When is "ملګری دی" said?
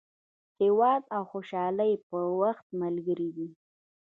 2.81-3.47